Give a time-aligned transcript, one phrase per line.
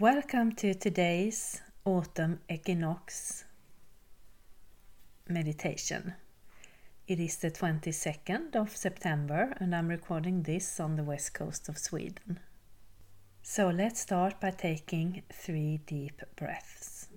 [0.00, 3.44] Welcome to today's autumn equinox
[5.28, 6.14] meditation.
[7.06, 11.76] It is the 22nd of September and I'm recording this on the west coast of
[11.76, 12.40] Sweden.
[13.42, 17.08] So let's start by taking three deep breaths.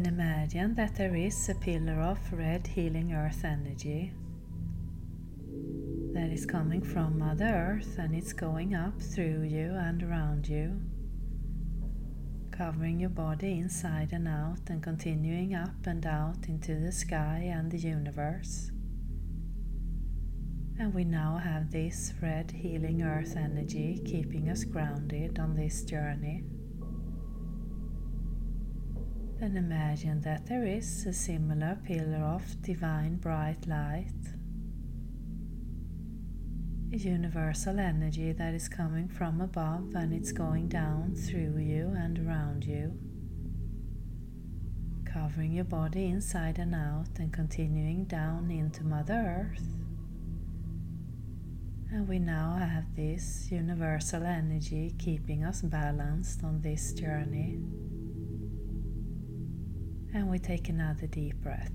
[0.00, 4.14] Then imagine that there is a pillar of red healing earth energy
[6.14, 10.80] that is coming from Mother Earth and it's going up through you and around you,
[12.50, 17.70] covering your body inside and out and continuing up and out into the sky and
[17.70, 18.70] the universe.
[20.78, 26.44] And we now have this red healing earth energy keeping us grounded on this journey.
[29.40, 34.12] Then imagine that there is a similar pillar of divine bright light,
[36.92, 42.18] a universal energy that is coming from above and it's going down through you and
[42.18, 42.92] around you,
[45.10, 49.66] covering your body inside and out and continuing down into Mother Earth.
[51.90, 57.58] And we now have this universal energy keeping us balanced on this journey.
[60.12, 61.70] And we take another deep breath.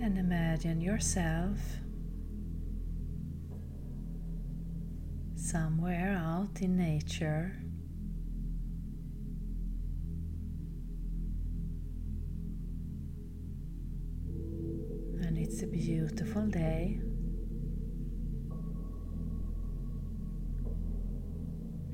[0.00, 1.58] Then imagine yourself
[5.36, 7.56] somewhere out in nature
[15.52, 16.98] It's a beautiful day.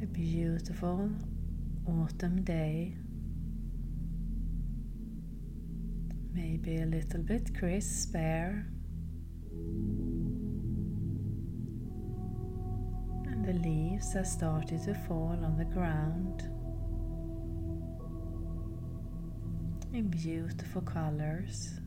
[0.00, 1.10] A beautiful
[1.84, 2.94] autumn day.
[6.32, 8.68] Maybe a little bit crisp air.
[13.26, 16.42] And the leaves have started to fall on the ground
[19.92, 21.77] in beautiful colors.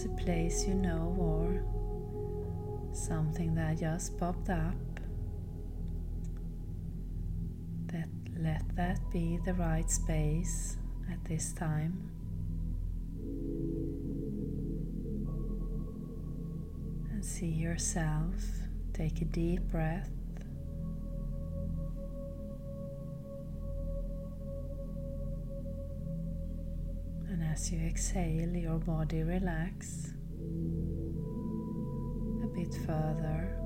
[0.00, 1.62] It's a place you know or
[2.94, 4.74] something that just popped up,
[7.86, 8.08] that
[8.38, 10.78] let that be the right space
[11.12, 12.10] at this time.
[17.12, 18.34] And see yourself
[18.94, 20.10] take a deep breath
[27.50, 30.12] as you exhale, your body relax
[32.42, 33.56] a bit further.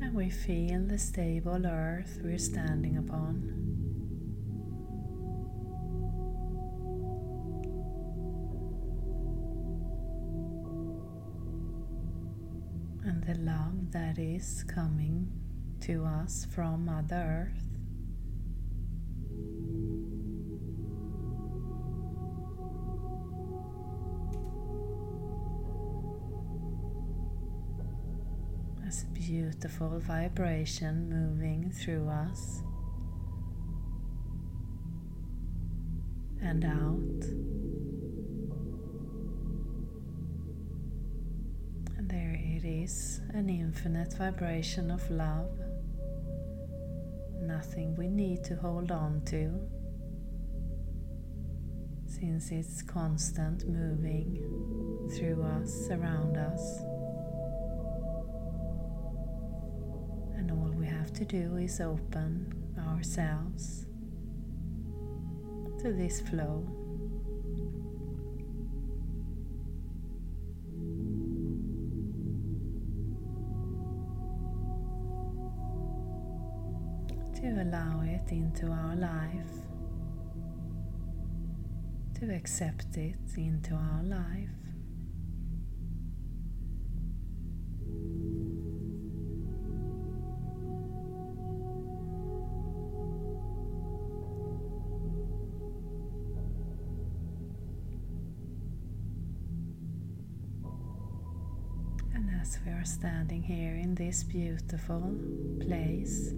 [0.00, 3.95] And we feel the stable earth we're standing upon.
[13.96, 15.26] That is coming
[15.80, 17.62] to us from Mother Earth.
[28.86, 32.60] As a beautiful vibration moving through us
[36.42, 37.45] and out.
[43.36, 45.50] An infinite vibration of love,
[47.38, 49.60] nothing we need to hold on to,
[52.06, 54.38] since it's constant moving
[55.14, 56.78] through us, around us.
[60.38, 62.54] And all we have to do is open
[62.88, 63.84] ourselves
[65.82, 66.66] to this flow.
[77.46, 79.52] To allow it into our life,
[82.18, 84.48] to accept it into our life.
[102.12, 105.14] And as we are standing here in this beautiful
[105.60, 106.32] place,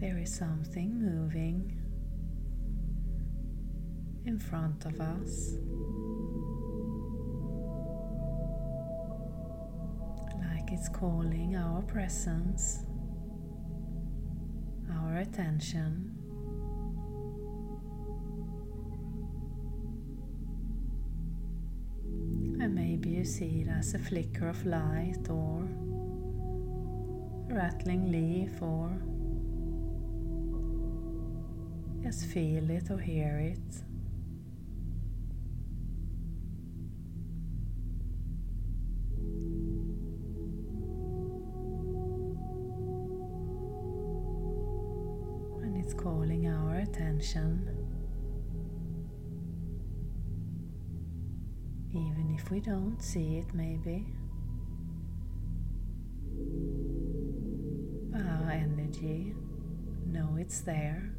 [0.00, 1.78] there is something moving
[4.24, 5.56] in front of us.
[10.38, 12.86] Like it's calling our presence,
[14.90, 16.16] our attention.
[22.58, 25.68] And maybe you see it as a flicker of light or
[27.50, 28.90] a rattling leaf or
[32.12, 33.82] feel it or hear it.
[45.62, 47.68] And it's calling our attention.
[51.92, 54.06] Even if we don't see it, maybe.
[58.10, 59.34] But our energy
[60.06, 61.14] know it's there.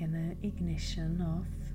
[0.00, 1.65] An ignition of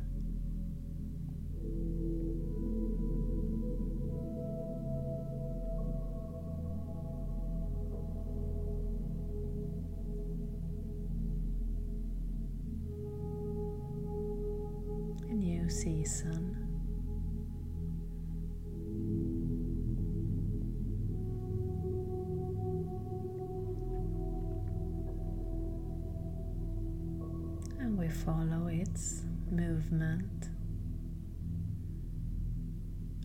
[28.26, 30.50] follow its movement.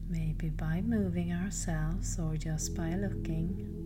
[0.08, 3.76] Maybe by moving ourselves or just by looking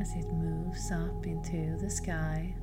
[0.00, 2.54] as it moves up into the sky.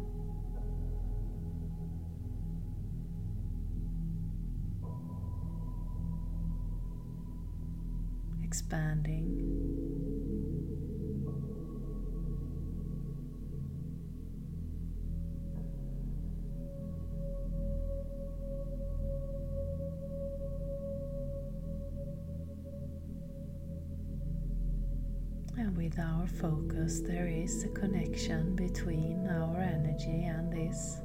[26.21, 30.99] Our focus, there is a connection between our energy and this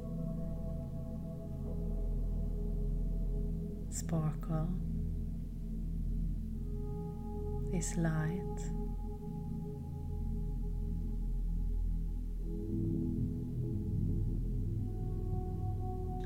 [3.89, 4.69] sparkle,
[7.71, 8.59] this light.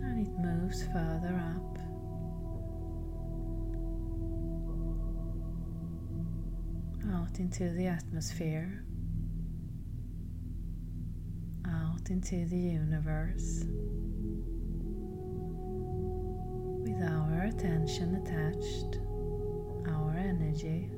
[0.03, 1.70] And it moves further up.
[7.13, 8.83] Out into the atmosphere,
[11.67, 13.65] out into the universe,
[16.83, 18.99] with our attention attached,
[19.89, 20.89] our energy,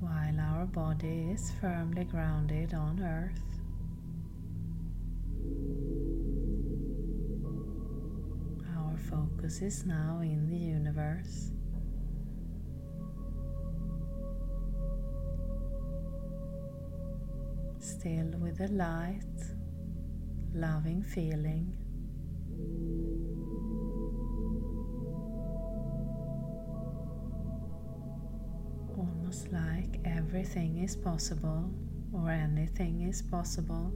[0.00, 3.40] while our body is firmly grounded on earth.
[8.76, 11.50] Our focus is now in the universe.
[17.82, 19.24] Still with a light,
[20.54, 21.76] loving feeling.
[28.96, 31.70] Almost like everything is possible
[32.12, 33.92] or anything is possible.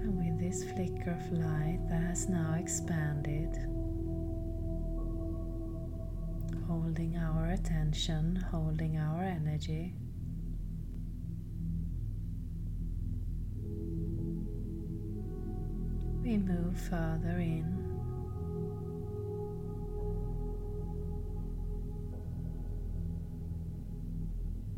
[0.00, 3.73] And with this flicker of light that has now expanded,
[6.94, 9.92] holding our attention, holding our energy.
[16.22, 17.66] We move further in.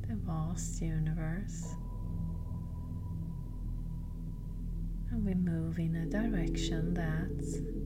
[0.08, 1.74] The vast universe.
[5.10, 7.85] And we move in a direction that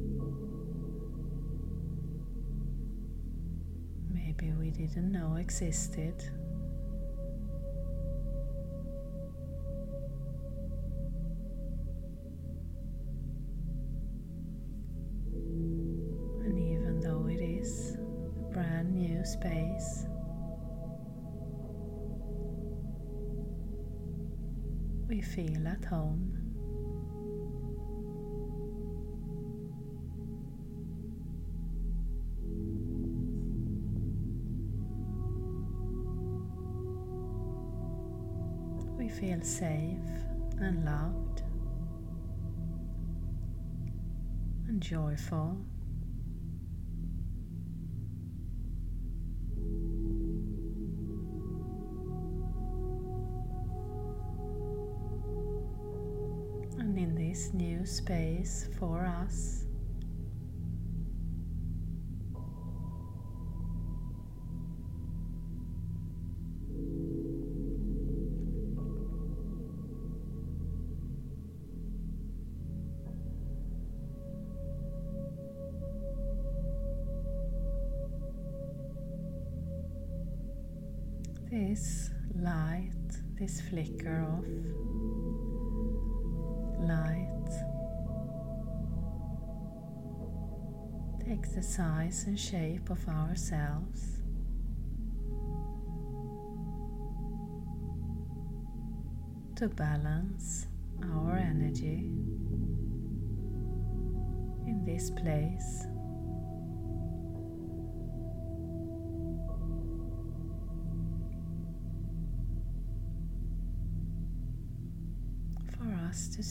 [4.41, 6.15] maybe we didn't know existed.
[16.45, 20.07] And even though it is a brand new space,
[25.09, 26.50] we feel at home.
[39.21, 39.99] Feel safe
[40.61, 41.43] and loved
[44.67, 45.59] and joyful.
[56.79, 59.60] And in this new space for us,
[81.61, 82.91] this light,
[83.39, 84.47] this flicker of
[86.89, 87.51] light
[91.23, 94.23] takes the size and shape of ourselves.
[99.57, 100.67] To balance
[101.13, 102.09] our energy
[104.67, 105.87] in this place.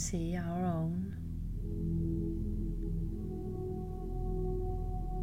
[0.09, 1.13] See our own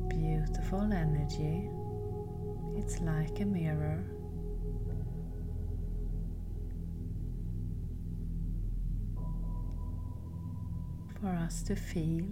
[0.08, 1.68] beautiful energy,
[2.76, 4.04] it's like a mirror.
[11.20, 12.28] For us to feel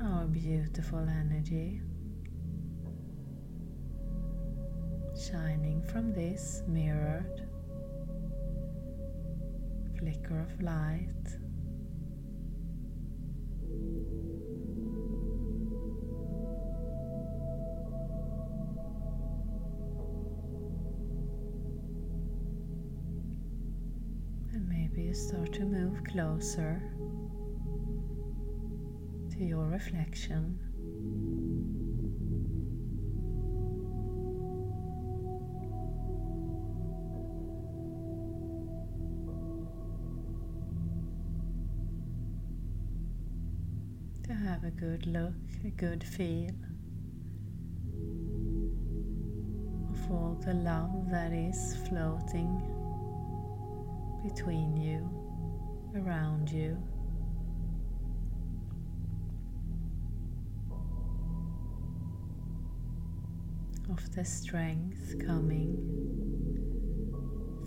[0.00, 1.80] our beautiful energy
[5.16, 7.48] shining from this mirrored
[10.12, 11.08] flicker of light.
[24.52, 26.82] And maybe you start to move closer
[29.30, 30.58] to your reflection.
[44.82, 45.32] Good look,
[45.64, 46.50] a good feel
[49.92, 52.60] of all the love that is floating
[54.24, 55.08] between you,
[55.94, 56.76] around you.
[63.88, 65.76] Of the strength coming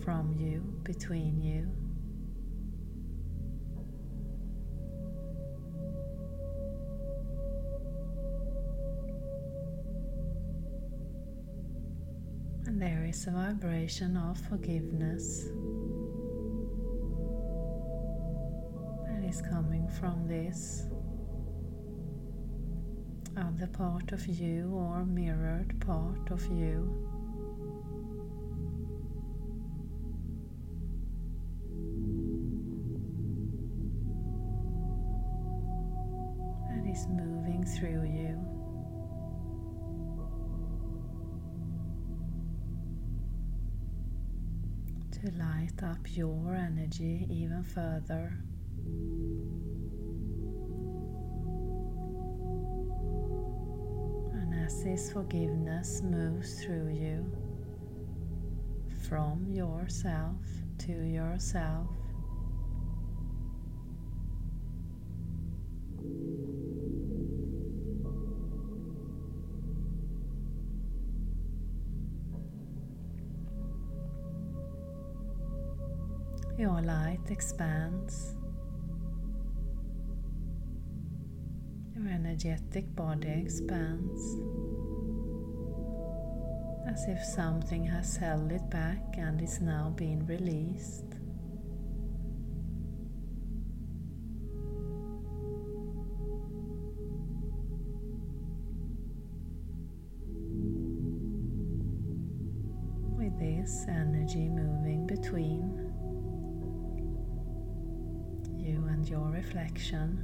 [0.04, 1.85] from you, between you.
[12.76, 15.44] And there is a vibration of forgiveness
[19.06, 20.84] that is coming from this
[23.34, 27.15] other part of you or mirrored part of you.
[46.16, 48.32] Your energy even further.
[54.32, 57.30] And as this forgiveness moves through you,
[59.08, 60.40] from yourself
[60.78, 61.86] to yourself,
[76.66, 78.34] Your light expands.
[81.94, 84.20] Your energetic body expands
[86.88, 91.05] as if something has held it back and is now being released.
[109.08, 110.18] Your reflection.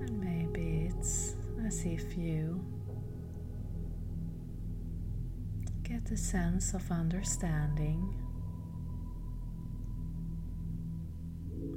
[0.00, 2.64] And maybe it's as if you
[5.82, 8.14] get a sense of understanding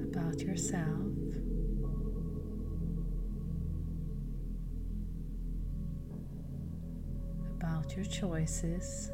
[0.01, 1.16] about yourself.
[7.88, 9.12] About your choices.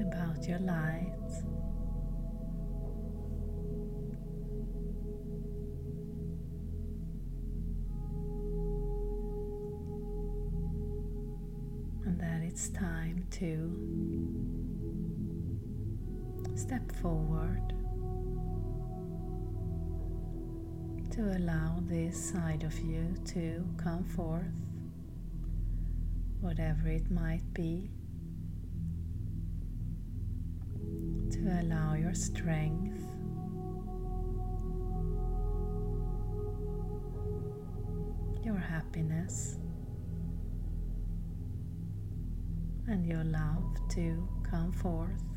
[0.00, 1.12] About your light.
[12.06, 14.75] And that it's time to
[16.56, 17.74] step forward
[21.10, 24.60] to allow this side of you to come forth,
[26.40, 27.90] whatever it might be.
[31.30, 33.02] to allow your strength
[38.44, 39.58] your happiness
[42.86, 45.35] and your love to come forth.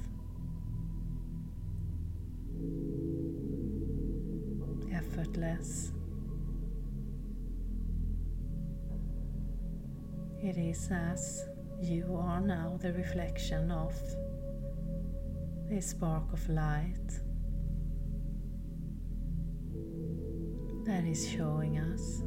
[5.20, 5.92] Effortless.
[10.42, 11.46] It is as
[11.82, 13.94] you are now the reflection of
[15.70, 17.10] a spark of light
[20.86, 22.24] that is showing us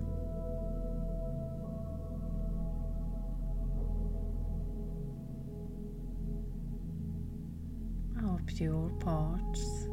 [8.22, 9.91] our pure parts.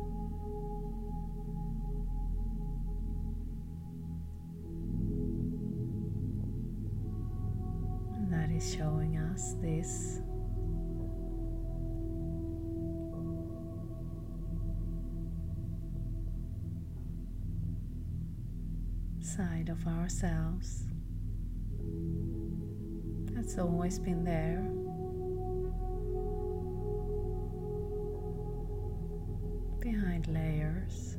[9.62, 10.20] This
[19.22, 20.86] side of ourselves
[23.40, 24.60] that's always been there.
[29.80, 31.19] Behind layers.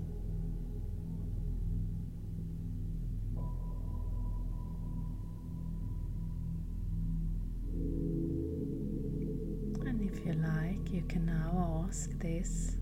[11.91, 12.77] Ask this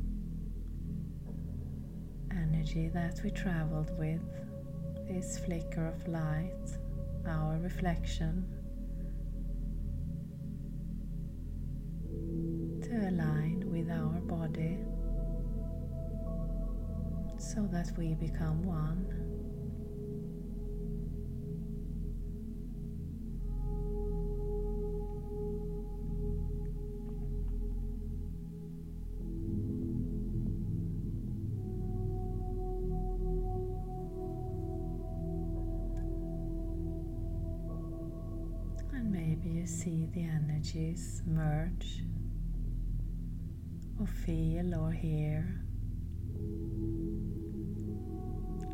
[2.30, 4.20] energy that we traveled with
[5.08, 6.68] this flicker of light,
[7.26, 8.44] our reflection,
[12.82, 14.76] to align with our body
[17.38, 19.37] so that we become one.
[39.88, 42.02] See the energies merge
[43.98, 45.62] or feel or hear.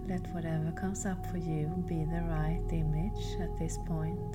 [0.08, 4.32] Let whatever comes up for you be the right image at this point.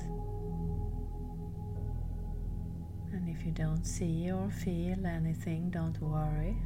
[3.12, 6.56] And if you don't see or feel anything, don't worry.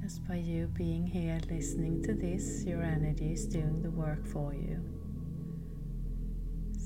[0.00, 4.54] Just by you being here listening to this, your energy is doing the work for
[4.54, 4.99] you.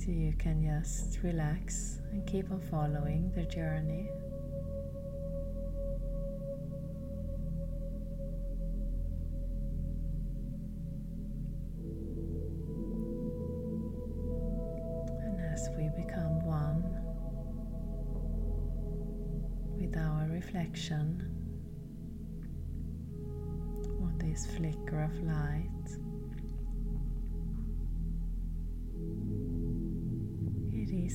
[0.05, 4.11] So you can just relax and keep on following the journey.
[15.25, 16.85] And as we become one
[19.81, 21.31] with our reflection
[24.03, 26.14] or this flicker of light.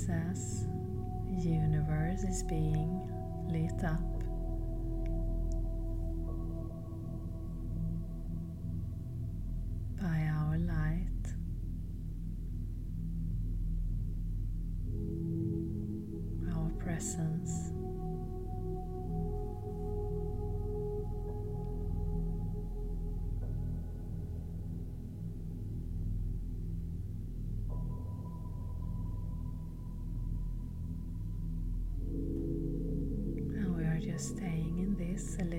[0.08, 3.02] The universe is being
[3.48, 4.19] lit up.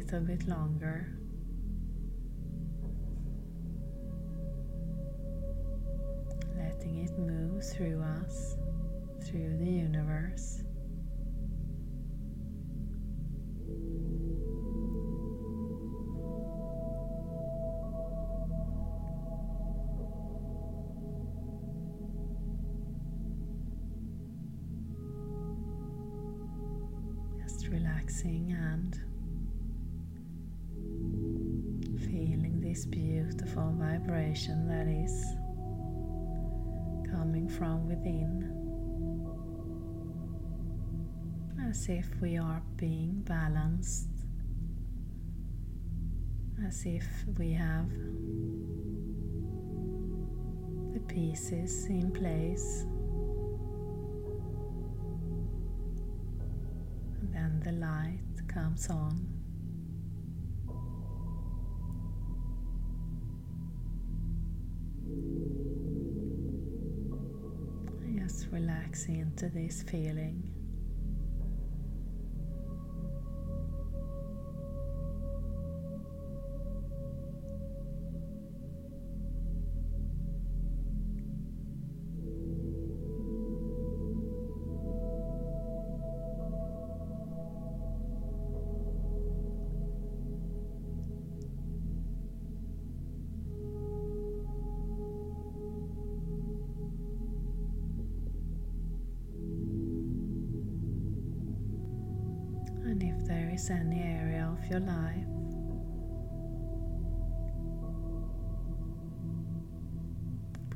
[0.01, 1.07] Little bit longer.
[6.57, 8.57] Letting it move through us,
[9.25, 10.63] through the universe.
[27.43, 29.10] Just relaxing and
[32.70, 35.24] this beautiful vibration that is
[37.11, 38.46] coming from within.
[41.68, 44.06] As if we are being balanced,
[46.64, 47.04] as if
[47.38, 47.90] we have
[50.94, 52.87] the pieces in place.
[69.31, 70.43] Into this feeling.
[103.61, 105.27] Is any area of your life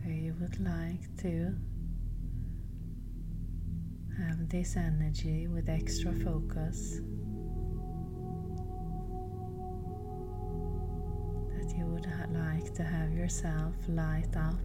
[0.03, 1.55] where you would like to
[4.19, 7.01] have this energy with extra focus,
[11.57, 14.61] that you would ha- like to have yourself light up.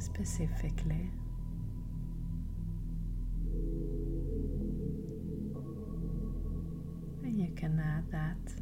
[0.00, 1.10] Specifically,
[7.56, 8.52] can add that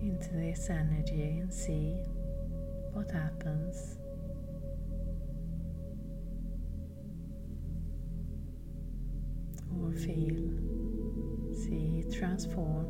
[0.00, 1.92] into this energy and see
[2.92, 3.98] what happens.
[9.80, 10.50] Or feel,
[11.54, 12.86] see it transform,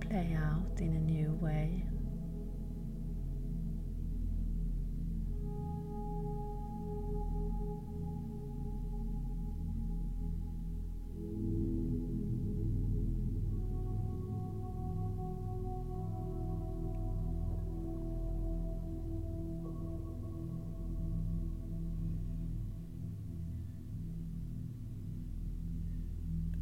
[0.00, 1.84] play out in a new way.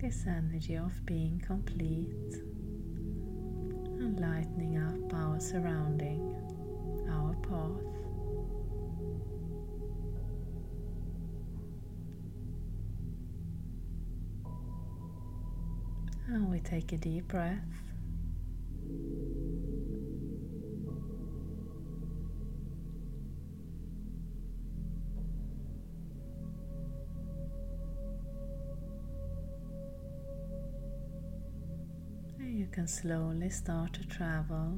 [0.03, 2.35] This energy of being complete
[4.01, 6.35] and lightening up our surrounding,
[7.09, 7.87] our path.
[16.27, 17.82] And we take a deep breath.
[32.83, 34.77] Can slowly start to travel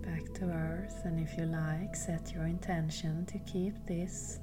[0.00, 4.38] back to Earth, and if you like, set your intention to keep this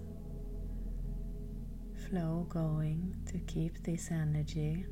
[2.07, 4.85] flow going, to keep this energy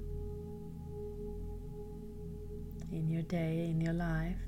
[2.91, 4.47] in your day, in your life.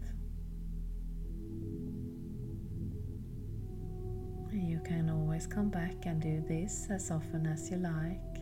[4.52, 8.37] You can always come back and do this as often as you like.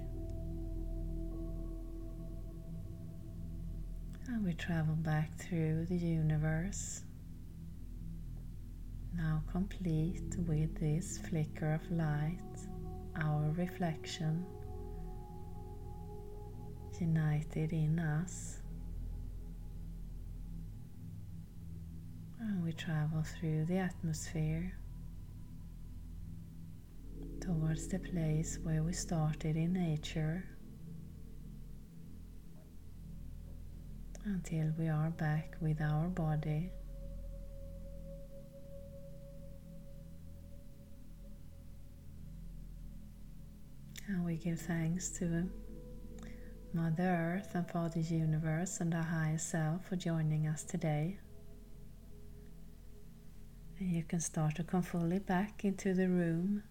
[4.36, 7.04] And we travel back through the universe,
[9.16, 12.42] now complete with this flicker of light,
[13.16, 14.46] our reflection,
[17.00, 18.62] united in us.
[22.42, 24.78] And we travel through the atmosphere
[27.40, 30.44] towards the place where we started in nature
[34.26, 36.72] until we are back with our body.
[44.08, 45.48] And we give thanks to
[46.74, 47.04] Mother
[47.38, 51.20] Earth and Father Universe and our higher self for joining us today.
[53.80, 56.64] And you can start to come fully back into the room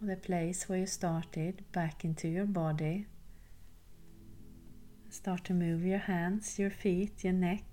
[0.00, 3.06] or the place where you started, back into your body.
[5.10, 7.64] Start to move your hands, your feet, your neck,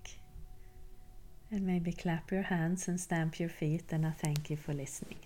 [1.51, 3.91] and maybe clap your hands and stamp your feet.
[3.91, 5.19] And I thank you for listening.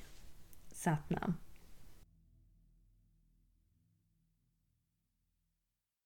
[0.74, 1.36] Satnam.